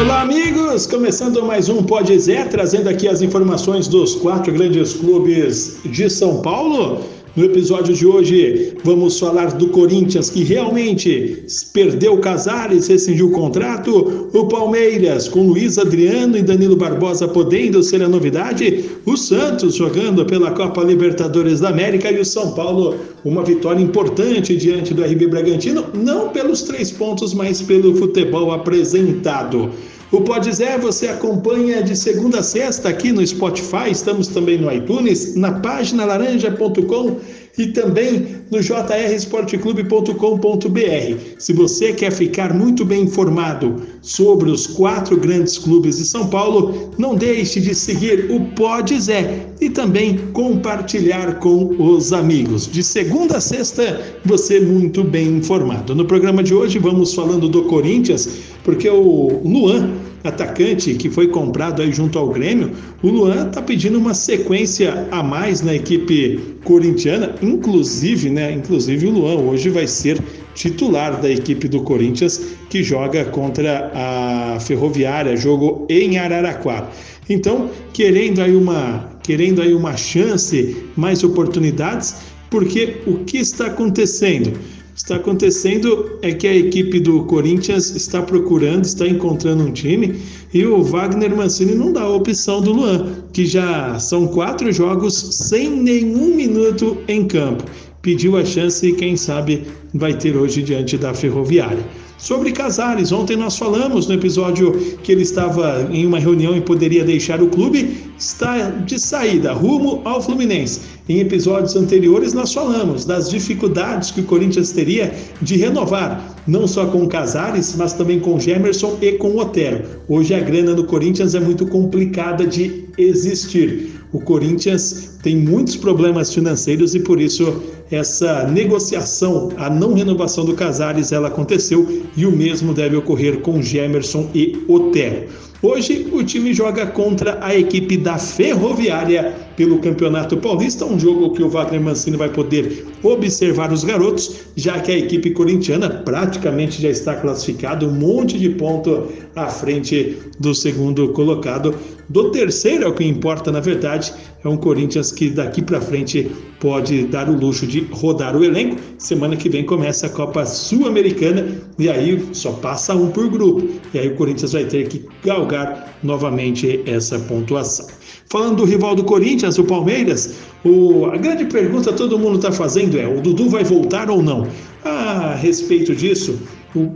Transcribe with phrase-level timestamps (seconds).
[0.00, 0.88] Olá, amigos!
[0.88, 6.42] Começando mais um Pode Zé, trazendo aqui as informações dos quatro grandes clubes de São
[6.42, 7.00] Paulo.
[7.36, 14.30] No episódio de hoje, vamos falar do Corinthians, que realmente perdeu Casares, rescindiu o contrato.
[14.32, 18.84] O Palmeiras, com Luiz Adriano e Danilo Barbosa podendo ser a novidade.
[19.04, 22.08] O Santos jogando pela Copa Libertadores da América.
[22.08, 22.94] E o São Paulo,
[23.24, 29.72] uma vitória importante diante do RB Bragantino, não pelos três pontos, mas pelo futebol apresentado.
[30.12, 34.72] O Pode Zé você acompanha de segunda a sexta aqui no Spotify, estamos também no
[34.72, 37.16] iTunes, na página laranja.com
[37.56, 41.18] e também no jrsportclube.com.br.
[41.38, 46.90] Se você quer ficar muito bem informado sobre os quatro grandes clubes de São Paulo,
[46.98, 52.66] não deixe de seguir o Pode Zé e também compartilhar com os amigos.
[52.66, 55.94] De segunda a sexta, você muito bem informado.
[55.94, 58.28] No programa de hoje vamos falando do Corinthians,
[58.64, 59.92] porque o Luan
[60.24, 65.22] atacante que foi comprado aí junto ao Grêmio, o Luan está pedindo uma sequência a
[65.22, 68.50] mais na equipe corintiana, inclusive, né?
[68.52, 70.18] Inclusive o Luan hoje vai ser
[70.54, 72.40] titular da equipe do Corinthians
[72.70, 76.88] que joga contra a Ferroviária, jogo em Araraquara.
[77.28, 82.16] Então, querendo aí uma, querendo aí uma chance, mais oportunidades,
[82.50, 84.58] porque o que está acontecendo?
[84.94, 90.14] Está acontecendo é que a equipe do Corinthians está procurando, está encontrando um time
[90.52, 95.14] e o Wagner Mancini não dá a opção do Luan, que já são quatro jogos
[95.14, 97.64] sem nenhum minuto em campo.
[98.00, 101.84] Pediu a chance e quem sabe vai ter hoje diante da Ferroviária.
[102.16, 107.04] Sobre Casares, ontem nós falamos no episódio que ele estava em uma reunião e poderia
[107.04, 110.80] deixar o clube, está de saída, rumo ao Fluminense.
[111.08, 115.12] Em episódios anteriores nós falamos das dificuldades que o Corinthians teria
[115.42, 119.84] de renovar, não só com Casares, mas também com Gemerson e com Otero.
[120.08, 124.03] Hoje a grana do Corinthians é muito complicada de existir.
[124.14, 130.54] O Corinthians tem muitos problemas financeiros e por isso essa negociação, a não renovação do
[130.54, 135.26] Casares, ela aconteceu e o mesmo deve ocorrer com Gemerson e Otero.
[135.64, 141.42] Hoje o time joga contra a equipe da Ferroviária pelo Campeonato Paulista, um jogo que
[141.42, 146.90] o Wagner Mancini vai poder observar os garotos, já que a equipe corintiana praticamente já
[146.90, 151.74] está classificada, um monte de ponto à frente do segundo colocado.
[152.10, 154.03] Do terceiro é o que importa, na verdade,
[154.44, 158.76] é um Corinthians que daqui para frente pode dar o luxo de rodar o elenco.
[158.98, 161.46] Semana que vem começa a Copa Sul-Americana
[161.78, 163.68] e aí só passa um por grupo.
[163.92, 167.86] E aí o Corinthians vai ter que galgar novamente essa pontuação.
[168.30, 170.34] Falando do rival do Corinthians, o Palmeiras,
[170.64, 174.46] o, a grande pergunta todo mundo está fazendo é: o Dudu vai voltar ou não?
[174.84, 176.38] A respeito disso,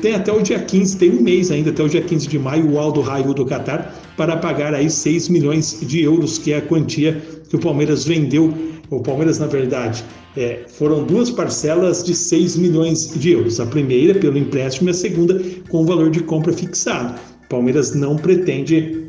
[0.00, 2.70] tem até o dia 15, tem um mês ainda, até o dia 15 de maio,
[2.70, 6.62] o Aldo Raio do Qatar, para pagar aí 6 milhões de euros, que é a
[6.62, 8.52] quantia que o Palmeiras vendeu.
[8.88, 10.02] O Palmeiras, na verdade,
[10.36, 13.60] é, foram duas parcelas de 6 milhões de euros.
[13.60, 17.18] A primeira pelo empréstimo e a segunda com o valor de compra fixado.
[17.44, 19.05] O Palmeiras não pretende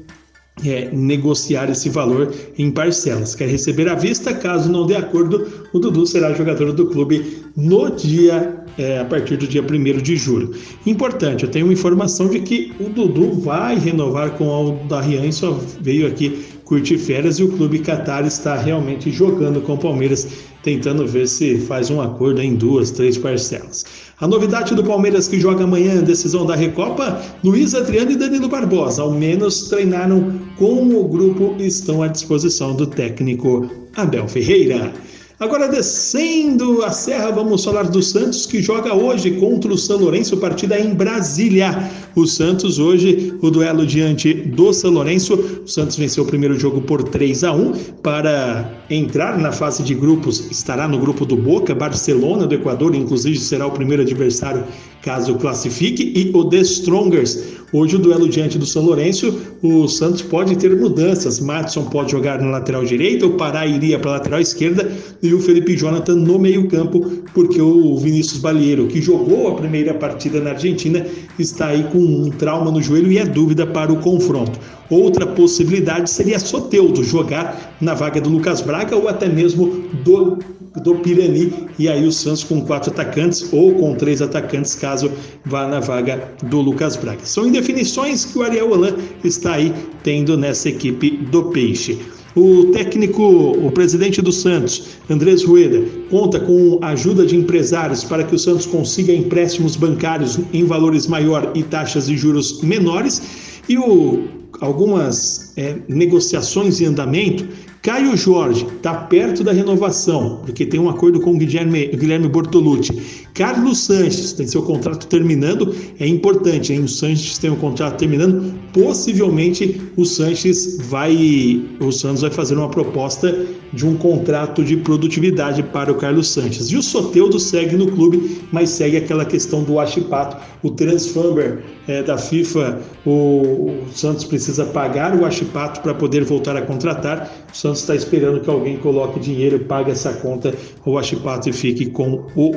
[0.66, 3.36] é, negociar esse valor em parcelas.
[3.36, 4.34] Quer receber à vista?
[4.34, 9.38] Caso não dê acordo, o Dudu será jogador do clube no dia, é, a partir
[9.38, 10.54] do dia 1 de julho.
[10.86, 16.08] Importante, eu tenho informação de que o Dudu vai renovar com o Darrian, só veio
[16.08, 20.28] aqui curtir férias e o clube Qatar está realmente jogando com o Palmeiras,
[20.62, 23.86] tentando ver se faz um acordo em duas, três parcelas.
[24.20, 29.02] A novidade do Palmeiras que joga amanhã, decisão da Recopa, Luiz Adriano e Danilo Barbosa,
[29.02, 34.92] ao menos treinaram com o grupo e estão à disposição do técnico Abel Ferreira.
[35.40, 40.36] Agora descendo a serra, vamos falar do Santos que joga hoje contra o São Lourenço,
[40.38, 41.92] partida em Brasília.
[42.18, 45.36] O Santos hoje, o duelo diante do São Lourenço.
[45.64, 49.94] O Santos venceu o primeiro jogo por 3 a 1 para entrar na fase de
[49.94, 50.50] grupos.
[50.50, 54.64] Estará no grupo do Boca, Barcelona do Equador, inclusive será o primeiro adversário
[55.04, 57.58] caso classifique, e o The Strongers.
[57.72, 61.40] Hoje o duelo diante do São Lourenço, o Santos pode ter mudanças.
[61.40, 64.90] Matson pode jogar na lateral direita, o Pará iria para a lateral esquerda
[65.22, 67.02] e o Felipe Jonathan no meio-campo,
[67.34, 71.06] porque o Vinícius Balieiro, que jogou a primeira partida na Argentina,
[71.38, 74.60] está aí com um trauma no joelho e é dúvida para o confronto.
[74.90, 79.68] Outra possibilidade seria Soteudo jogar na vaga do Lucas Braga ou até mesmo
[80.04, 80.40] do
[80.82, 85.12] do Pirani e aí o Santos com quatro atacantes ou com três atacantes caso
[85.46, 87.22] vá na vaga do Lucas Braga.
[87.24, 92.00] São indefinições que o Ariel Holan está aí tendo nessa equipe do Peixe.
[92.38, 98.24] O técnico, o presidente do Santos, Andrés Rueda, conta com a ajuda de empresários para
[98.24, 103.24] que o Santos consiga empréstimos bancários em valores maior e taxas de juros menores.
[103.68, 104.26] E o,
[104.62, 107.48] algumas é, negociações em andamento
[107.88, 113.26] Caio Jorge está perto da renovação, porque tem um acordo com o Guilherme, Guilherme Bortolucci.
[113.34, 116.82] Carlos Sanches tem seu contrato terminando, é importante, hein?
[116.82, 122.56] O Sanches tem o um contrato terminando, possivelmente o Sanches vai, o Santos vai fazer
[122.56, 123.34] uma proposta
[123.78, 126.72] de um contrato de produtividade para o Carlos Sanches.
[126.72, 132.02] E o Soteudo segue no clube, mas segue aquela questão do Achipato, o transfer é,
[132.02, 137.32] da FIFA, o, o, Santos precisa pagar o Achipato para poder voltar a contratar.
[137.54, 141.86] O Santos está esperando que alguém coloque dinheiro, pague essa conta, o Achipato e fique
[141.86, 142.56] com o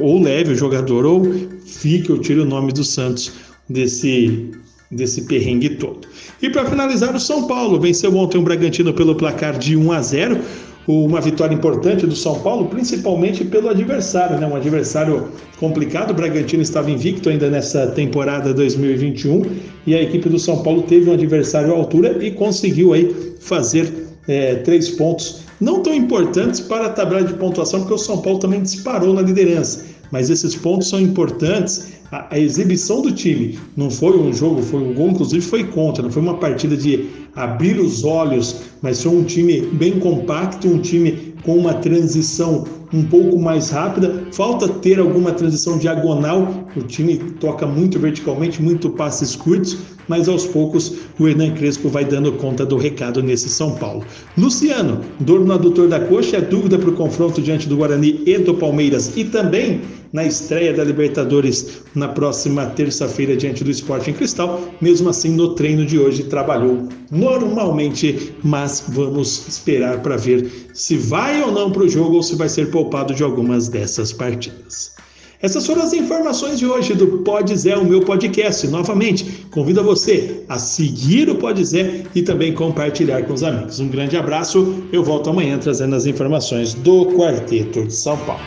[0.00, 1.24] ou leve o jogador ou
[1.64, 3.32] fique ou tire o nome do Santos
[3.68, 4.50] desse
[4.90, 6.06] desse perrengue todo.
[6.40, 10.02] E para finalizar, o São Paulo venceu ontem o Bragantino pelo placar de 1 a
[10.02, 10.40] 0
[10.88, 14.46] uma vitória importante do São Paulo, principalmente pelo adversário, né?
[14.46, 15.28] Um adversário
[15.58, 16.12] complicado.
[16.12, 19.42] O Bragantino estava invicto ainda nessa temporada 2021
[19.86, 23.92] e a equipe do São Paulo teve um adversário à altura e conseguiu aí fazer
[24.28, 28.38] é, três pontos não tão importantes para a tabela de pontuação, porque o São Paulo
[28.38, 29.84] também disparou na liderança.
[30.12, 34.80] Mas esses pontos são importantes a, a, exibição do time não foi um jogo, foi
[34.80, 39.12] um gol, inclusive foi contra, não foi uma partida de abrir os olhos, mas foi
[39.12, 44.24] um time bem compacto, um time com uma transição um pouco mais rápida.
[44.32, 49.76] Falta ter alguma transição diagonal, o time toca muito verticalmente, muito passes curtos,
[50.08, 54.04] mas aos poucos o Hernan Crespo vai dando conta do recado nesse São Paulo.
[54.36, 58.38] Luciano, dor no adutor da coxa, é dúvida para o confronto diante do Guarani e
[58.38, 59.80] do Palmeiras e também
[60.12, 64.60] na estreia da Libertadores na próxima terça-feira diante do Esporte em Cristal.
[64.80, 71.42] Mesmo assim, no treino de hoje trabalhou normalmente, mas vamos esperar para ver se vai
[71.42, 74.94] ou não para o jogo ou se vai ser poupado de algumas dessas partidas.
[75.42, 78.66] Essas foram as informações de hoje do Pode Zé, o meu podcast.
[78.68, 83.78] Novamente, convido você a seguir o Pode Zé e também compartilhar com os amigos.
[83.78, 84.84] Um grande abraço.
[84.92, 88.42] Eu volto amanhã trazendo as informações do Quarteto de São Paulo.